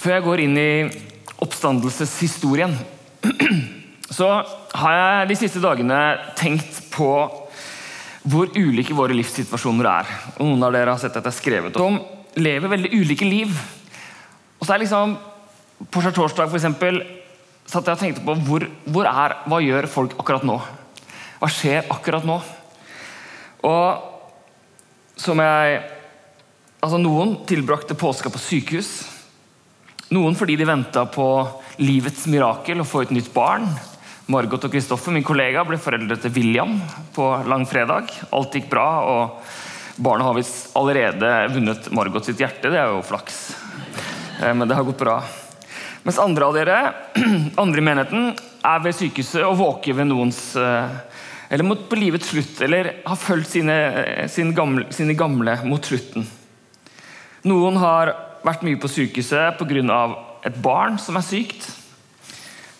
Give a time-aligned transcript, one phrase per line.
[0.00, 0.70] Før jeg går inn i
[1.44, 2.72] oppstandelseshistorien,
[4.16, 4.28] så
[4.80, 5.98] har jeg de siste dagene
[6.40, 7.10] tenkt på
[8.30, 10.14] hvor ulike våre livssituasjoner er.
[10.38, 12.00] Og Noen av dere har sett at jeg har skrevet om
[12.40, 13.52] lever veldig ulike liv.
[14.60, 15.18] Og så er liksom,
[15.92, 17.00] På skjærtorsdag eksempel,
[17.64, 20.58] satt jeg og tenkte på hvor, hvor er, hva gjør folk akkurat nå?
[21.40, 22.40] Hva skjer akkurat nå?
[23.68, 25.80] Og som jeg
[26.80, 29.19] Altså, Noen tilbrakte påska på sykehus.
[30.10, 31.24] Noen fordi de venta på
[31.78, 33.68] livets mirakel, å få et nytt barn.
[34.30, 36.72] Margot og Kristoffer, min kollega, ble foreldre til William
[37.14, 38.10] på langfredag.
[38.34, 42.72] Alt gikk bra, og barnet har visst allerede vunnet Margot sitt hjerte.
[42.72, 43.38] Det er jo flaks.
[44.42, 45.20] Eh, men det har gått bra.
[46.02, 46.80] Mens andre av dere,
[47.62, 48.32] andre i menigheten,
[48.66, 50.96] er ved sykehuset og våker ved noens eh,
[51.54, 55.86] Eller mot på livets slutt, eller har fulgt sine, eh, sine, gamle, sine gamle mot
[55.86, 56.26] slutten.
[57.46, 58.12] Noen har
[58.46, 60.00] vært mye på sykehuset pga.
[60.44, 61.66] et barn som er sykt.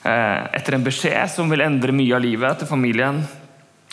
[0.02, 3.20] Etter en beskjed som vil endre mye av livet til familien.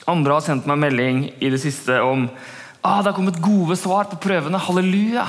[0.08, 2.30] Andre har sendt meg melding i det siste om
[2.82, 4.58] ah, det har kommet gode svar på prøvene.
[4.58, 5.26] Halleluja!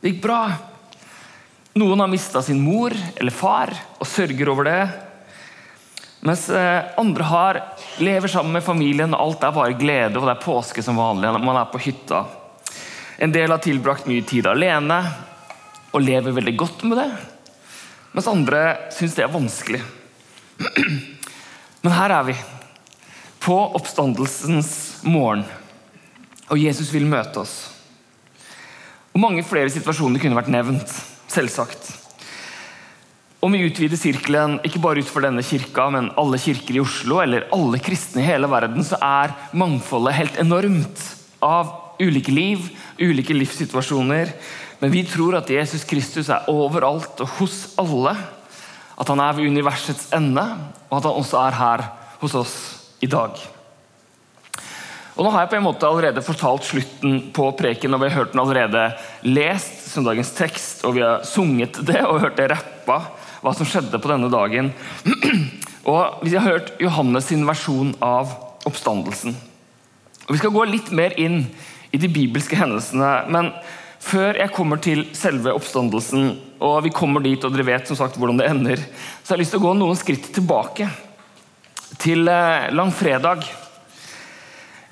[0.00, 0.40] Det gikk bra.
[1.74, 4.80] Noen har mista sin mor eller far og sørger over det.
[6.26, 6.46] Mens
[6.98, 7.60] andre har,
[7.98, 11.28] lever sammen med familien, og alt er bare glede, og det er påske som vanlig.
[11.38, 12.24] Man er på hytta.
[13.22, 15.02] En del har tilbrakt mye tid alene
[15.92, 17.10] og lever veldig godt med det.
[18.16, 18.62] Mens andre
[18.94, 19.82] syns det er vanskelig.
[21.84, 22.36] Men her er vi,
[23.44, 24.70] på oppstandelsens
[25.06, 25.44] morgen,
[26.50, 27.54] og Jesus vil møte oss.
[29.14, 30.90] Og Mange flere situasjoner kunne vært nevnt,
[31.32, 31.92] selvsagt.
[33.44, 37.20] Om vi utvider sirkelen ikke bare ut for denne kirka, men alle kirker i Oslo
[37.22, 41.04] eller alle kristne i hele verden, så er mangfoldet helt enormt
[41.44, 42.68] av ulike liv,
[43.00, 44.32] ulike livssituasjoner.
[44.78, 48.14] Men vi tror at Jesus Kristus er overalt og hos alle.
[48.96, 50.44] At han er ved universets ende,
[50.88, 51.84] og at han også er her
[52.22, 52.56] hos oss
[53.04, 53.36] i dag.
[55.16, 58.18] Og Nå har jeg på en måte allerede fortalt slutten på preken, og vi har
[58.18, 58.82] hørt den allerede
[59.24, 62.98] lest som dagens tekst, og vi har sunget det og hørt det rappa,
[63.40, 64.72] hva som skjedde på denne dagen.
[65.86, 68.32] Og Vi har hørt Johannes sin versjon av
[68.66, 69.36] oppstandelsen.
[70.26, 71.44] Og Vi skal gå litt mer inn
[71.94, 73.52] i de bibelske hendelsene, men
[74.02, 76.32] før jeg kommer til selve oppstandelsen,
[76.62, 78.82] og vi kommer dit, og dere vet som sagt hvordan det ender,
[79.22, 80.88] så har jeg lyst til å gå noen skritt tilbake.
[82.02, 83.46] Til langfredag.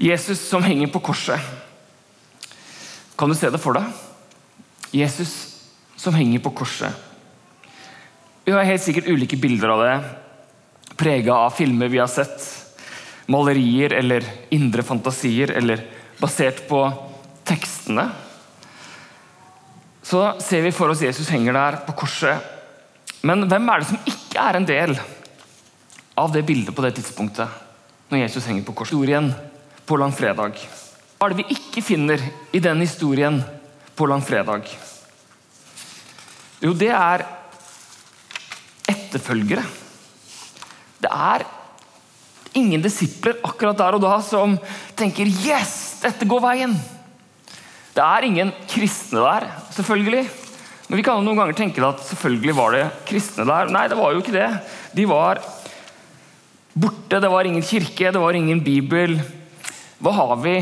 [0.01, 1.39] Jesus som henger på korset.
[3.19, 3.91] Kan du se det for deg?
[4.95, 5.35] Jesus
[5.99, 6.95] som henger på korset.
[8.45, 9.95] Vi har helt sikkert ulike bilder av det,
[11.01, 12.43] prega av filmer vi har sett,
[13.27, 15.83] malerier eller indre fantasier, eller
[16.21, 16.81] basert på
[17.45, 18.09] tekstene.
[20.05, 22.53] Så ser vi for oss Jesus henger der på korset.
[23.25, 24.99] Men hvem er det som ikke er en del
[26.21, 27.49] av det bildet på det tidspunktet?
[28.13, 28.93] Når Jesus henger på korset?
[28.93, 29.31] Historien
[29.89, 30.61] på langfredag.
[31.17, 32.21] Hva er det vi ikke finner
[32.53, 33.41] i den historien
[33.97, 34.69] på langfredag?
[36.61, 37.25] Jo, det er
[38.93, 39.65] etterfølgere.
[41.01, 41.45] Det er
[42.55, 44.59] ingen disipler akkurat der og da som
[44.97, 46.77] tenker 'yes, dette går veien'.
[47.95, 50.29] Det er ingen kristne der, selvfølgelig.
[50.89, 53.71] Men vi kan jo noen ganger tenke at selvfølgelig var det kristne der.
[53.71, 54.49] Nei, det var jo ikke det.
[54.95, 55.41] De var
[56.75, 59.21] borte, det var ingen kirke, det var ingen bibel.
[60.03, 60.59] Hva har vi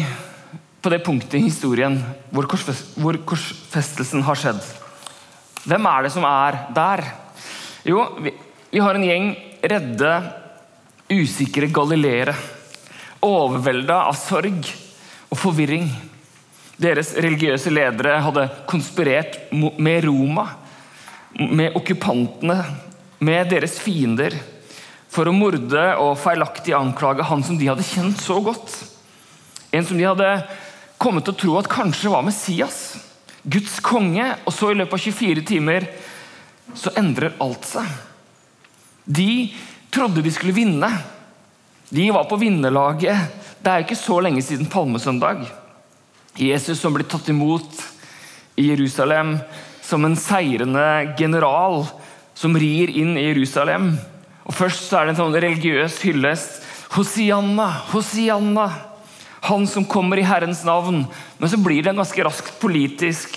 [0.82, 1.96] på det punktet i historien
[2.30, 2.46] hvor,
[3.00, 4.62] hvor korsfestelsen har skjedd?
[5.64, 7.04] Hvem er det som er der?
[7.86, 8.34] Jo, vi,
[8.70, 9.32] vi har en gjeng
[9.62, 10.12] redde,
[11.12, 12.34] usikre galileere.
[13.22, 14.66] Overvelda av sorg
[15.30, 15.86] og forvirring.
[16.82, 20.48] Deres religiøse ledere hadde konspirert med Roma,
[21.38, 22.58] med okkupantene,
[23.22, 24.34] med deres fiender,
[25.12, 28.72] for å morde og feilaktig anklage han som de hadde kjent så godt.
[29.72, 30.30] En som de hadde
[31.00, 32.80] kommet til å tro at kanskje var Messias,
[33.42, 34.24] Guds konge.
[34.46, 35.88] Og så, i løpet av 24 timer,
[36.78, 37.88] så endrer alt seg.
[39.04, 39.52] De
[39.92, 40.88] trodde de skulle vinne.
[41.88, 43.40] De var på vinnerlaget.
[43.62, 45.44] Det er ikke så lenge siden palmesøndag.
[46.40, 47.82] Jesus som blir tatt imot
[48.56, 49.36] i Jerusalem
[49.84, 51.84] som en seirende general
[52.34, 53.92] som rir inn i Jerusalem.
[54.48, 56.62] Og Først så er det en sånn religiøs hyllest.
[56.96, 58.66] Hosianna, Hosianna,
[59.48, 61.04] han som kommer i Herrens navn.
[61.38, 63.36] Men så blir det ganske raskt politisk.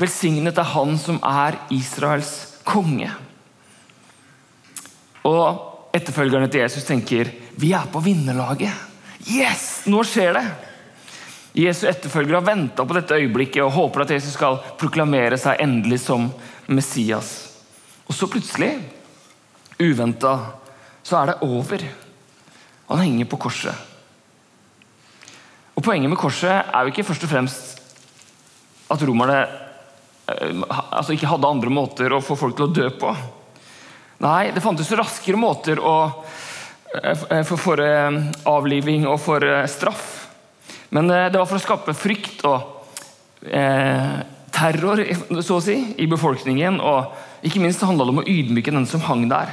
[0.00, 2.32] Velsignet er han som er Israels
[2.66, 3.12] konge.
[5.28, 7.30] Og etterfølgerne til Jesus tenker
[7.60, 8.72] vi er på vinnerlaget.
[9.30, 10.44] Yes, nå skjer det!
[11.54, 16.00] Jesu etterfølgere har venta på dette øyeblikket og håper at Jesus skal proklamere seg endelig
[16.02, 16.26] som
[16.66, 17.30] Messias.
[18.10, 18.72] Og så plutselig,
[19.78, 20.34] uventa,
[21.06, 21.84] så er det over.
[22.90, 23.74] Han henger på korset.
[25.74, 27.80] Og Poenget med korset er jo ikke først og fremst
[28.90, 33.14] at romerne eh, altså ikke hadde andre måter å få folk til å dø på.
[34.22, 35.96] Nei, det fantes raskere måter å,
[37.02, 40.04] eh, for, for eh, avliving og for straff.
[40.94, 42.86] Men det var for å skape frykt og
[43.50, 44.20] eh,
[44.54, 45.02] terror
[45.42, 46.78] så å si, i befolkningen.
[46.78, 49.50] Og ikke minst handla det om å ydmyke den som hang der.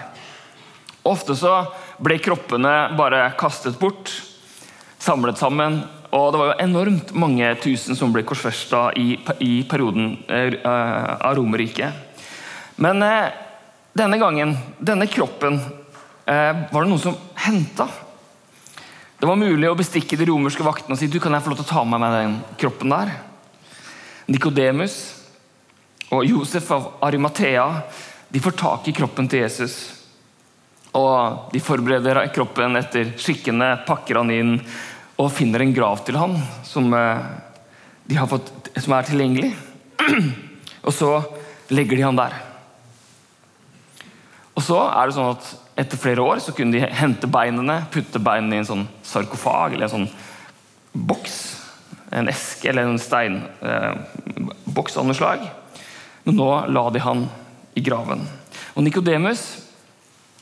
[1.07, 1.63] Ofte så
[2.01, 4.11] ble kroppene bare kastet bort,
[5.01, 5.81] samlet sammen.
[6.11, 11.33] Og det var jo enormt mange tusen som ble korsfesta i, i, perioden eh, av
[11.37, 12.27] Romerriket.
[12.83, 13.31] Men eh,
[13.93, 15.59] denne gangen, denne kroppen,
[16.25, 17.87] eh, var det noen som henta.
[19.19, 21.59] Det var mulig å bestikke de romerske vaktene og si du kan jeg få lov
[21.59, 23.11] til å ta med meg den kroppen der.
[24.31, 24.95] Nikodemus
[26.09, 27.67] og Josef av Arimathea
[28.31, 29.75] de får tak i kroppen til Jesus.
[30.95, 34.53] Og De forbereder kroppen etter skikkene, pakker han inn
[35.19, 39.53] og finner en grav til han som, eh, fått, som er tilgjengelig.
[40.87, 41.23] Og så
[41.69, 42.50] legger de han der.
[44.61, 48.19] Og så er det sånn at Etter flere år så kunne de hente beinene, putte
[48.21, 50.09] beinene i en sånn sarkofag eller en sånn
[51.07, 51.37] boks.
[52.13, 55.47] En eske eller en steinboks eh, av noe slag.
[56.27, 57.23] Men nå la de han
[57.73, 58.27] i graven.
[58.75, 59.45] Og Nikodemus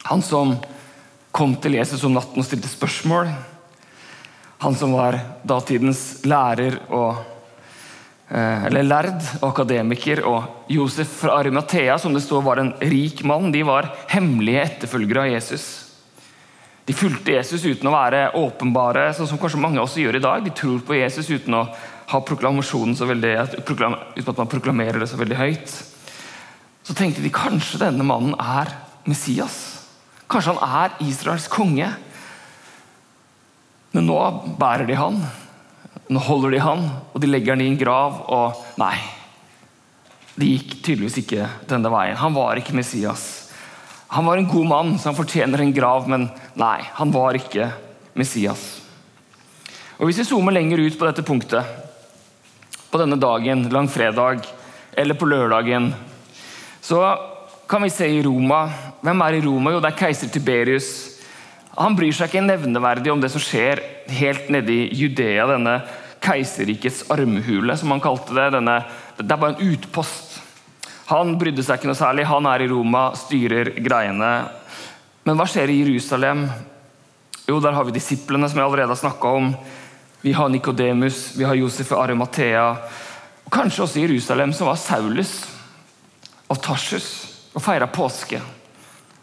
[0.10, 0.58] han som
[1.32, 3.30] kom til Jesus om natten og stilte spørsmål.
[4.66, 7.22] Han som var datidens lærer og
[8.30, 13.50] eller lærd og akademiker, og Josef fra Arimathea, som det står var en rik mann,
[13.52, 15.70] de var hemmelige etterfølgere av Jesus.
[16.86, 20.46] De fulgte Jesus uten å være åpenbare, sånn som kanskje mange også gjør i dag.
[20.46, 21.68] De tror på Jesus uten å
[22.10, 25.74] ha proklamasjonen så veldig, uten at man proklamerer det så veldig høyt.
[26.82, 28.72] Så tenkte de kanskje denne mannen er
[29.06, 29.60] Messias.
[30.30, 31.92] Kanskje han er Israels konge.
[33.94, 34.18] Men nå
[34.58, 35.22] bærer de han.
[36.10, 38.24] Nå holder de han, og de legger han i en grav.
[38.34, 38.96] Og nei,
[40.40, 42.18] det gikk tydeligvis ikke denne veien.
[42.18, 43.28] Han var ikke Messias.
[44.10, 47.70] Han var en god mann, så han fortjener en grav, men nei, han var ikke
[48.18, 48.80] Messias.
[50.00, 51.76] Og Hvis vi zoomer lenger ut på dette punktet,
[52.90, 54.48] på denne dagen, langfredag,
[54.98, 55.92] eller på lørdagen,
[56.82, 57.04] så
[57.70, 58.64] kan vi se i Roma.
[59.06, 59.76] Hvem er i Roma?
[59.76, 60.88] Jo, det er keiser Tiberius.
[61.80, 63.80] Han bryr seg ikke nevneverdig om det som skjer
[64.12, 65.78] helt nede i Judea, denne
[66.20, 68.50] keiserrikets armhule, som han kalte det.
[68.58, 68.82] Denne,
[69.16, 70.42] det er bare en utpost.
[71.10, 72.28] Han brydde seg ikke noe særlig.
[72.28, 74.32] Han er i Roma, styrer greiene.
[75.24, 76.44] Men hva skjer i Jerusalem?
[77.48, 79.54] Jo, der har vi disiplene, som jeg allerede har snakka om.
[80.22, 82.66] Vi har Nikodemus, vi har Josef og Arimathea.
[83.46, 85.38] Og kanskje også i Jerusalem, som var Saulus
[86.50, 87.08] og Tarsus
[87.56, 88.42] og feira påske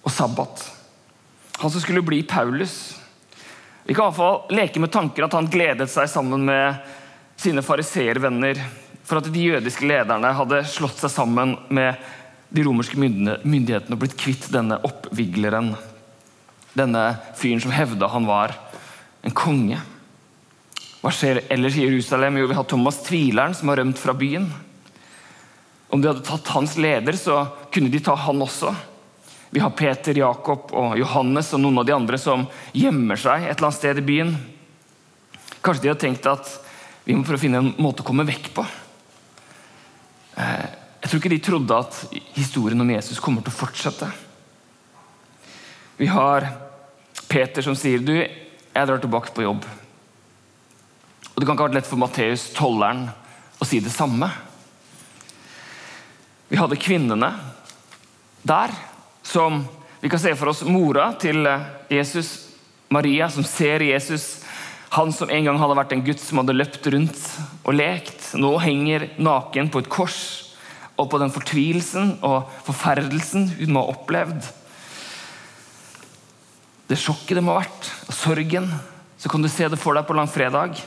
[0.01, 0.65] og sabbat.
[1.59, 2.99] Han som skulle bli Paulus.
[3.85, 6.81] Vi kan iallfall leke med tanker at han gledet seg sammen med
[7.41, 8.61] sine fariseervenner
[9.07, 12.01] for at de jødiske lederne hadde slått seg sammen med
[12.51, 15.73] de romerske myndighetene og blitt kvitt denne oppvigleren.
[16.77, 17.05] Denne
[17.39, 18.53] fyren som hevda han var
[19.25, 19.79] en konge.
[21.01, 22.41] Hva skjer ellers i Jerusalem?
[22.41, 24.51] Jo, vi har Thomas tvileren, som har rømt fra byen.
[25.89, 28.75] Om de hadde tatt hans leder, så kunne de ta han også.
[29.51, 33.55] Vi har Peter, Jakob og Johannes og noen av de andre som gjemmer seg et
[33.55, 34.33] eller annet sted i byen.
[35.63, 36.51] Kanskje de har tenkt at
[37.07, 38.65] vi må prøve å finne en måte å komme vekk på.
[40.43, 40.67] Eh,
[41.03, 41.99] jeg tror ikke de trodde at
[42.35, 44.09] historien om Jesus kommer til å fortsette.
[45.97, 46.49] Vi har
[47.31, 49.63] Peter som sier du, jeg drar tilbake på jobb.
[51.37, 53.07] Og Det kan ikke ha vært lett for Matteus, tolleren,
[53.61, 54.29] å si det samme.
[56.49, 57.31] Vi hadde kvinnene
[58.47, 58.75] der,
[59.27, 59.65] som
[60.01, 61.65] vi kan se for oss mora til eh,
[61.99, 62.49] Jesus,
[62.95, 64.45] Maria, som ser Jesus.
[64.95, 67.23] Han som en gang hadde vært en gutt som hadde løpt rundt
[67.67, 70.21] og lekt, nå henger naken på et kors.
[70.97, 74.47] Og på den fortvilelsen og forferdelsen hun må ha opplevd.
[76.87, 78.71] Det sjokket det må ha vært, og sorgen.
[79.19, 80.79] Så kan du se det for deg på langfredag.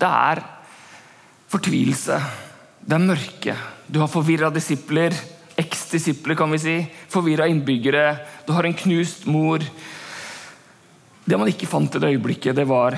[0.00, 0.40] Det er
[1.52, 2.16] fortvilelse.
[2.80, 3.58] Det er mørke.
[3.86, 5.12] Du har forvirra disipler,
[5.88, 6.86] eks-disipler, kan vi si.
[7.08, 8.18] Forvirra innbyggere.
[8.46, 9.64] Du har en knust mor.
[11.24, 12.96] Det man ikke fant i det øyeblikket, det var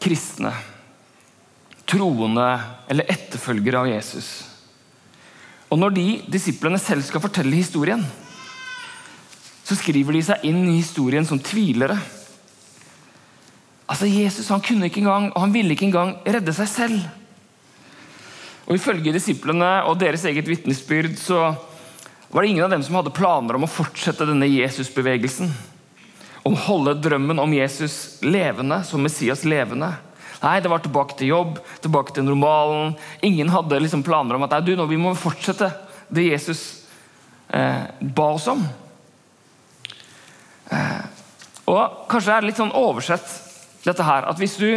[0.00, 0.52] kristne.
[1.86, 2.46] Troende
[2.88, 4.30] eller etterfølgere av Jesus.
[5.70, 8.02] Og når de disiplene selv skal fortelle historien,
[9.64, 11.98] så skriver de seg inn i historien som tvilere.
[13.90, 17.00] Altså Jesus han kunne ikke engang, og han ville ikke engang redde seg selv.
[18.66, 21.52] Og Ifølge disiplene og deres eget vitnesbyrd så
[22.30, 25.50] var det ingen av dem som hadde planer om å fortsette denne Jesusbevegelsen.
[26.46, 29.90] Om å holde drømmen om Jesus levende, som Messias levende.
[30.40, 32.94] Nei, det var tilbake til jobb, tilbake til normalen.
[33.26, 35.72] Ingen hadde liksom planer om at nei, du, nå, vi må fortsette
[36.08, 36.62] det Jesus
[37.50, 38.62] eh, ba oss om.
[40.70, 41.02] Eh,
[41.66, 43.26] og Kanskje er det litt sånn oversett,
[43.84, 44.68] dette her, at hvis du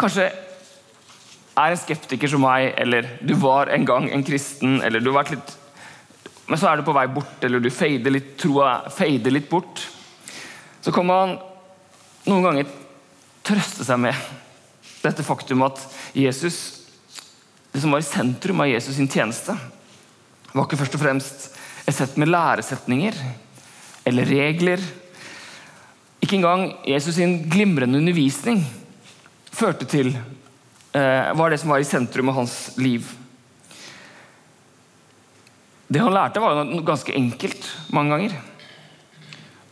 [0.00, 0.28] kanskje
[1.54, 5.22] er en skeptiker som meg, eller du var en gang en kristen, eller du har
[5.22, 5.58] vært litt
[6.44, 9.80] Men så er du på vei bort, eller du fader litt, troa fader litt bort.
[10.84, 11.38] Så kan man
[12.28, 12.68] noen ganger
[13.48, 14.18] trøste seg med
[15.00, 15.80] dette faktum at
[16.12, 16.58] Jesus,
[17.72, 19.56] det som var i sentrum av Jesus sin tjeneste,
[20.52, 21.48] var ikke først og fremst
[21.88, 23.16] et sett med læresetninger
[24.04, 24.84] eller regler.
[26.20, 28.60] Ikke engang Jesus sin glimrende undervisning
[29.48, 30.12] førte til
[30.94, 33.08] var det som var i sentrum av hans liv.
[35.86, 38.36] Det han lærte, var jo ganske enkelt mange ganger.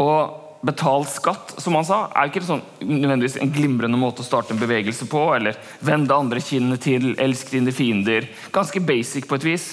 [0.02, 4.54] Og betalt skatt, som han sa, er ikke sånn, nødvendigvis en glimrende måte å starte
[4.54, 5.22] en bevegelse på.
[5.36, 8.28] Eller vende andre kinnet til, elsk dine fiender.
[8.54, 9.66] Ganske basic på et vis.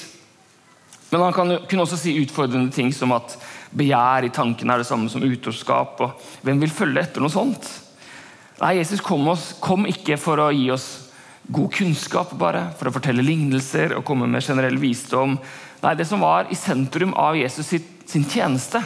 [1.10, 3.36] Men han kan, kunne også si utfordrende ting som at
[3.76, 6.02] begjær i tanken er det samme som utroskap.
[6.06, 7.70] Og hvem vil følge etter noe sånt?
[8.60, 10.90] Nei, Jesus kom, oss, kom ikke for å gi oss
[11.50, 15.38] god kunnskap bare, for å fortelle lignelser og komme med generell visdom.
[15.82, 17.66] Nei, Det som var i sentrum av Jesus
[18.06, 18.84] sin tjeneste,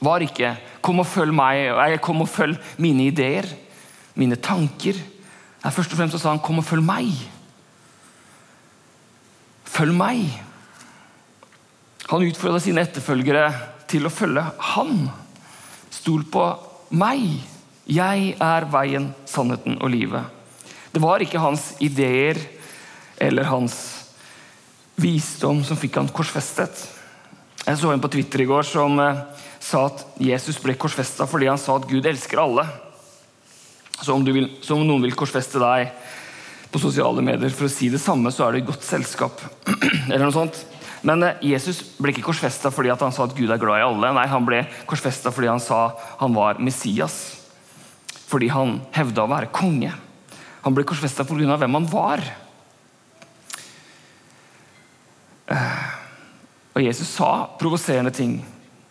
[0.00, 3.48] var ikke 'kom og følg meg', eller 'kom og følg mine ideer',
[4.14, 4.94] mine tanker.
[5.64, 7.28] Nei, Først og fremst sa han 'kom og følg meg'.
[9.64, 10.40] Følg meg.
[12.10, 13.54] Han utfordra sine etterfølgere
[13.88, 15.10] til å følge han.
[15.90, 16.44] Stol på
[16.90, 17.40] meg.
[17.86, 20.33] Jeg er veien, sannheten og livet.
[20.94, 22.38] Det var ikke hans ideer
[23.18, 23.74] eller hans
[24.94, 26.84] visdom som fikk han korsfestet.
[27.64, 29.18] Jeg så en på Twitter i går som eh,
[29.58, 32.68] sa at Jesus ble korsfesta fordi han sa at Gud elsker alle.
[33.96, 35.90] Så om, vil, så om, noen vil korsfeste deg
[36.70, 39.42] på sosiale medier for å si det samme, så er det godt selskap.
[40.12, 40.62] eller noe sånt.
[41.02, 44.14] Men eh, Jesus ble ikke korsfesta fordi han sa at Gud er glad i alle.
[44.14, 45.88] Nei, Han ble korsfesta fordi han sa
[46.22, 47.18] han var Messias.
[48.30, 50.03] Fordi han hevda å være konge.
[50.64, 51.56] Han ble korsfesta pga.
[51.60, 52.22] hvem han var.
[55.46, 55.82] Eh,
[56.72, 58.38] og Jesus sa provoserende ting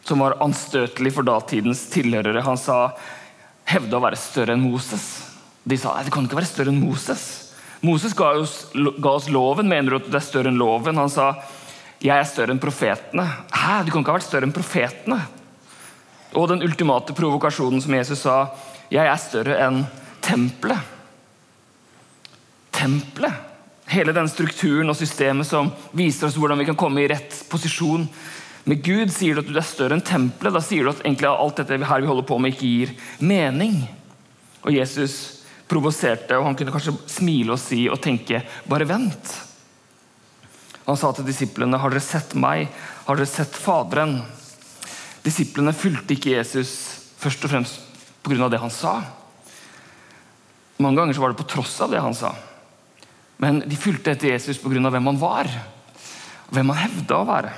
[0.06, 2.44] som var anstøtelig for datidens tilhørere.
[2.46, 2.94] Han sa
[3.66, 5.32] hevde å være større enn Moses.
[5.64, 7.26] De sa det kan ikke være større enn Moses.
[7.82, 9.68] Moses ga oss, ga oss loven.
[9.72, 11.00] Mener du at det er større enn loven?
[11.02, 11.34] Han sa
[12.04, 13.26] jeg er større enn profetene.
[13.50, 15.22] Hæ, du kan ikke ha vært større enn profetene.
[16.38, 18.38] Og den ultimate provokasjonen som Jesus sa,
[18.94, 19.86] jeg er større enn
[20.22, 20.93] tempelet
[22.84, 23.34] tempelet.
[23.86, 28.06] Hele den strukturen og systemet som viser oss hvordan vi kan komme i rett posisjon.
[28.64, 30.56] Med Gud sier du at du er større enn tempelet.
[30.56, 33.82] Da sier du at egentlig alt dette her vi holder på med, ikke gir mening.
[34.64, 35.16] Og Jesus
[35.68, 39.34] provoserte, og han kunne kanskje smile og si og tenke bare vent.
[40.84, 42.72] Han sa til disiplene, har dere sett meg?
[43.08, 44.18] Har dere sett Faderen?
[45.24, 46.74] Disiplene fulgte ikke Jesus
[47.20, 48.50] først og fremst pga.
[48.52, 48.98] det han sa.
[50.84, 52.34] Mange ganger var det på tross av det han sa.
[53.44, 54.80] Men de fulgte etter Jesus pga.
[54.80, 55.50] hvem han var,
[56.48, 57.54] og hvem han hevda å være.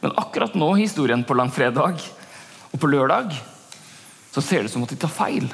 [0.00, 2.00] Men akkurat nå i historien på langfredag
[2.72, 3.34] og på lørdag
[4.32, 5.46] så ser det ut som at de tar feil.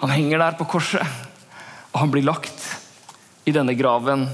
[0.00, 1.02] Han henger der på korset,
[1.92, 2.62] og han blir lagt
[3.44, 4.28] i denne graven.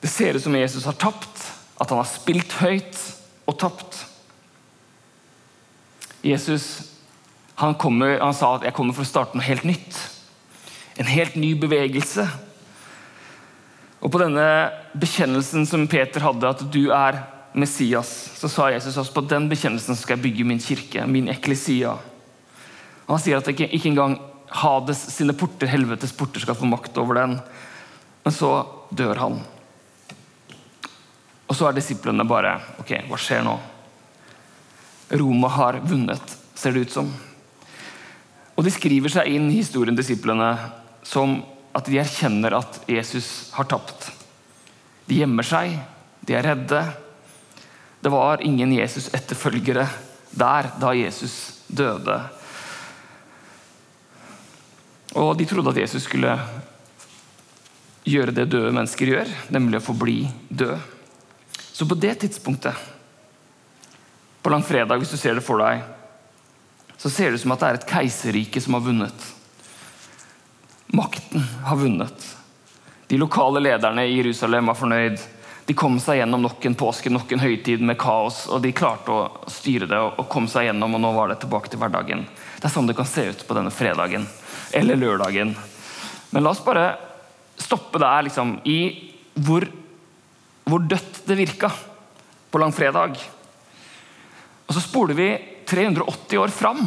[0.00, 1.42] Det ser ut som Jesus har tapt,
[1.80, 3.02] at han har spilt høyt
[3.50, 3.98] og tapt.
[6.22, 6.86] Jesus
[7.60, 10.19] han, kommer, han sa at 'jeg kommer for å starte noe helt nytt'.
[10.98, 12.26] En helt ny bevegelse.
[14.00, 14.46] Og på denne
[14.98, 17.20] bekjennelsen som Peter hadde, at du er
[17.52, 21.96] Messias, så sa Jesus også på den bekjennelsen skal jeg bygge min kirke, min eklesia.
[23.06, 24.18] Og han sier at ikke, ikke engang
[24.50, 27.36] Hades sine porter, helvetes porter, skal få makt over den.
[28.24, 28.50] Men så
[28.90, 29.36] dør han.
[31.46, 33.54] Og så er disiplene bare Ok, hva skjer nå?
[35.20, 37.08] Roma har vunnet, ser det ut som.
[38.54, 40.50] Og de skriver seg inn i historien, disiplene,
[41.10, 41.40] som
[41.74, 44.10] at de erkjenner at Jesus har tapt.
[45.10, 45.74] De gjemmer seg,
[46.22, 46.82] de er redde.
[48.00, 49.88] Det var ingen Jesus-etterfølgere
[50.30, 52.20] der da Jesus døde.
[55.18, 56.36] Og de trodde at Jesus skulle
[58.06, 60.78] gjøre det døde mennesker gjør, nemlig å forbli død.
[61.58, 62.76] Så på det tidspunktet,
[64.40, 65.82] på langfredag, hvis du ser det for deg,
[67.00, 69.28] så ser det ut som at det er et keiserrike som har vunnet.
[70.92, 72.36] Makten har vunnet.
[73.06, 75.20] De lokale lederne i Jerusalem var fornøyd.
[75.66, 78.48] de kom seg gjennom nok en påske, nok en høytid med kaos.
[78.48, 81.70] og De klarte å styre det og, komme seg gjennom, og nå var det tilbake
[81.70, 82.24] til hverdagen.
[82.58, 84.26] Det er sånn det kan se ut på denne fredagen
[84.74, 85.54] eller lørdagen.
[86.30, 86.96] Men la oss bare
[87.54, 89.68] stoppe der liksom, i hvor,
[90.64, 91.70] hvor dødt det virka
[92.50, 93.14] på langfredag.
[94.66, 95.30] Og så spoler vi
[95.70, 96.82] 380 år fram.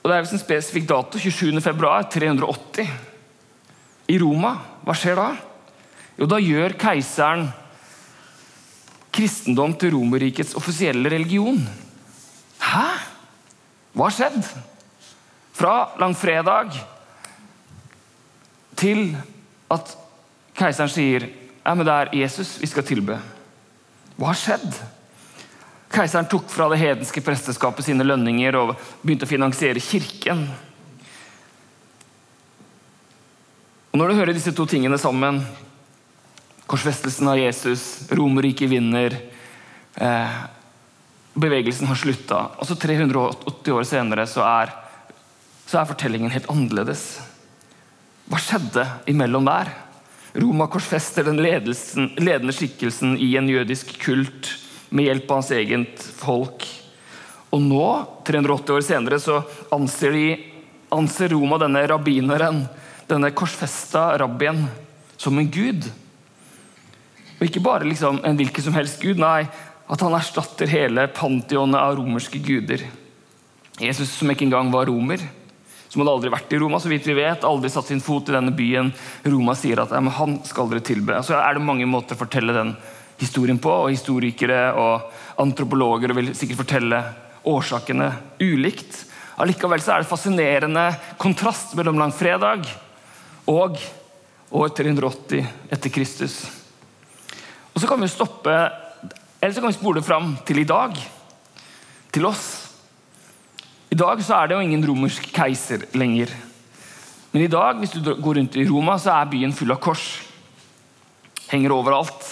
[0.00, 1.60] Og Det er visst en spesifikk dato, 27.
[1.60, 2.88] februar 380.
[4.10, 4.54] I Roma.
[4.84, 5.28] Hva skjer da?
[6.18, 7.50] Jo, da gjør keiseren
[9.14, 11.58] kristendom til Romerrikets offisielle religion.
[12.60, 12.86] Hæ?
[13.92, 14.48] Hva har skjedd?
[15.60, 16.72] Fra langfredag
[18.80, 19.10] til
[19.70, 19.92] at
[20.56, 21.26] keiseren sier
[21.60, 23.18] ja, men det er Jesus vi skal tilbe.
[24.16, 24.80] Hva har skjedd?
[25.90, 30.44] Keiseren tok fra det hedenske presteskapet sine lønninger og begynte å finansiere kirken.
[33.90, 35.42] Og Når du hører disse to tingene sammen,
[36.70, 39.16] Korsfestelsen av Jesus, Romerriket vinner.
[39.94, 40.36] Eh,
[41.34, 42.44] bevegelsen har slutta.
[42.62, 44.70] Og så 380 år senere så er,
[45.66, 47.02] så er fortellingen helt annerledes.
[48.30, 49.72] Hva skjedde imellom der?
[50.38, 54.52] Roma korsfester den ledende skikkelsen i en jødisk kult
[54.90, 56.66] med hjelp av hans eget folk.
[57.50, 57.86] Og nå,
[58.26, 59.40] 380 år senere, så
[59.74, 60.26] anser, de,
[60.94, 62.62] anser Roma denne rabbineren,
[63.10, 64.64] denne korsfesta rabbien,
[65.18, 65.88] som en gud.
[67.38, 69.48] Og ikke bare liksom en hvilken som helst gud, nei,
[69.90, 72.84] at han erstatter hele pantheonet av romerske guder.
[73.80, 75.22] Jesus som ikke engang var romer,
[75.90, 78.34] som hadde aldri vært i Roma, så vidt vi vet, aldri satt sin fot i
[78.36, 78.92] denne byen.
[79.26, 81.18] Roma sier at han skal dere tilbe.
[81.26, 82.99] Så er det mange måter å fortelle den historien
[83.60, 85.10] på, og historikere og
[85.40, 87.00] antropologer vil sikkert fortelle
[87.44, 89.06] årsakene ulikt.
[89.40, 90.86] Allikevel så er det fascinerende
[91.18, 92.66] kontrast mellom langfredag
[93.48, 93.78] og
[94.50, 96.44] år 380 etter Kristus.
[97.72, 98.56] Og så kan vi stoppe,
[99.40, 100.96] eller så kan vi spole fram til i dag.
[102.10, 102.46] Til oss.
[103.90, 106.32] I dag så er det jo ingen romersk keiser lenger.
[107.30, 110.04] Men i dag, hvis du går rundt i Roma, så er byen full av kors.
[111.50, 112.26] Henger overalt.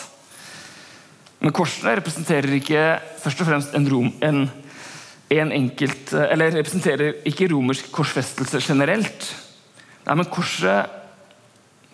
[1.48, 2.80] Men korsene representerer ikke
[3.22, 4.42] først og fremst en, rom, en,
[5.32, 9.30] en enkelt Eller representerer ikke romersk korsfestelse generelt.
[10.04, 10.92] Nei, men korset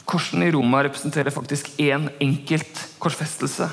[0.04, 3.70] Korsene i Roma representerer faktisk én en enkelt korsfestelse.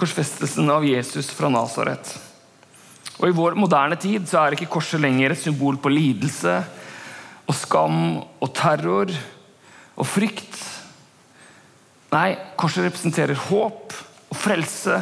[0.00, 2.16] Korsfestelsen av Jesus fra Nasaret.
[3.20, 6.56] Og I vår moderne tid så er ikke korset lenger et symbol på lidelse
[7.44, 8.00] og skam
[8.40, 10.58] og terror og frykt.
[12.16, 13.94] Nei, korset representerer håp
[14.38, 14.98] frelse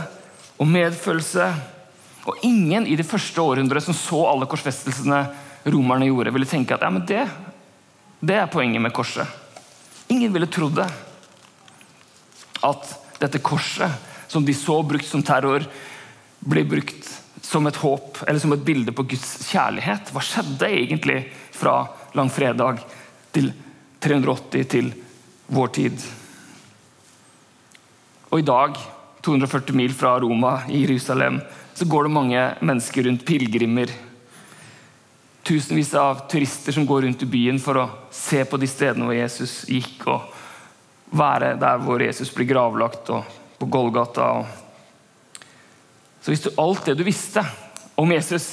[0.57, 1.49] og medfølelse.
[2.27, 5.21] Og ingen i det første århundret som så alle korsfestelsene
[5.67, 7.25] romerne gjorde, ville tenke at ja, men det,
[8.21, 9.27] det er poenget med korset.
[10.13, 10.89] Ingen ville trodd det.
[12.67, 13.91] At dette korset,
[14.31, 15.67] som de så brukt som terror,
[16.47, 17.09] ble brukt
[17.47, 20.11] som et håp eller som et bilde på Guds kjærlighet.
[20.15, 21.21] Hva skjedde egentlig
[21.55, 21.79] fra
[22.19, 22.83] langfredag
[23.35, 23.53] til
[24.03, 24.93] 380 til
[25.55, 26.07] vår tid?
[28.33, 28.79] Og i dag,
[29.27, 31.41] 240 mil fra Roma, i Jerusalem,
[31.75, 33.91] så går det mange mennesker rundt, pilegrimer
[35.47, 39.15] tusenvis av turister som går rundt i byen for å se på de stedene hvor
[39.15, 44.27] Jesus gikk, og være der hvor Jesus blir gravlagt, og på Golgata.
[46.21, 47.45] Så hvis du, alt det du visste
[47.95, 48.49] om Jesus,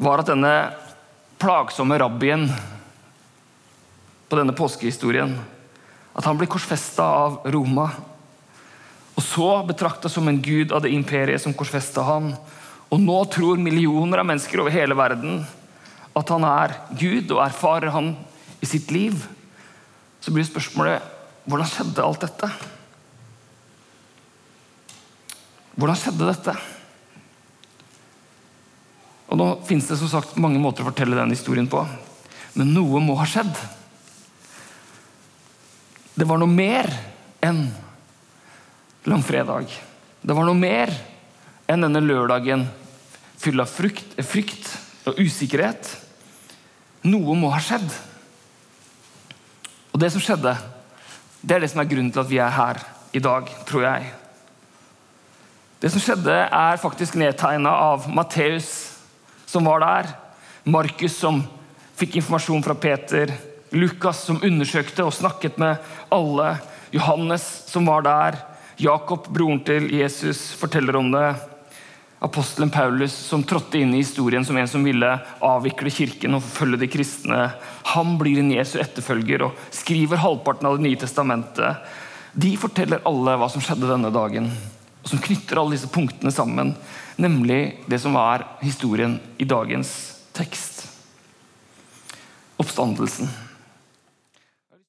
[0.00, 0.54] var at denne
[1.38, 2.48] plagsomme rabbien
[4.28, 5.36] på denne påskehistorien
[6.14, 7.88] At han blir korsfesta av Roma,
[9.14, 12.32] og så betrakta som en gud av det imperiet som korsfesta han,
[12.90, 15.42] og nå tror millioner av mennesker over hele verden
[16.14, 18.12] at han er Gud og erfarer han
[18.62, 19.16] i sitt liv.
[20.22, 21.02] Så blir spørsmålet
[21.44, 22.48] hvordan skjedde alt dette?
[25.74, 26.54] Hvordan skjedde dette?
[29.28, 31.82] Og Nå finnes det som sagt mange måter å fortelle den historien på,
[32.54, 33.50] men noe må ha skjedd.
[36.14, 36.86] Det var noe mer
[37.42, 37.66] enn
[39.10, 39.68] langfredag.
[40.22, 40.92] Det var noe mer
[41.66, 42.66] enn denne lørdagen
[43.40, 44.70] full av frukt, frykt
[45.10, 45.90] og usikkerhet.
[47.04, 47.88] Noe må ha skjedd.
[49.92, 50.54] Og det som skjedde,
[51.42, 52.80] det er det som er grunnen til at vi er her
[53.14, 54.12] i dag, tror jeg.
[55.82, 58.70] Det som skjedde, er faktisk nedtegna av Matteus,
[59.46, 60.14] som var der.
[60.64, 61.42] Markus, som
[61.98, 63.34] fikk informasjon fra Peter.
[63.74, 65.82] Lukas, som undersøkte og snakket med
[66.14, 66.56] alle.
[66.94, 68.38] Johannes, som var der.
[68.76, 71.34] Jakob, broren til Jesus, forteller om det.
[72.24, 75.10] Apostelen Paulus, som trådte inn i historien som en som ville
[75.44, 77.40] avvikle kirken og forfølge de kristne,
[77.92, 81.84] han blir en Jesu etterfølger og skriver halvparten av Det nye testamentet.
[82.32, 84.48] De forteller alle hva som skjedde denne dagen,
[85.04, 86.72] og som knytter alle disse punktene sammen.
[87.20, 89.92] Nemlig det som er historien i dagens
[90.32, 90.86] tekst.
[92.56, 93.28] Oppstandelsen.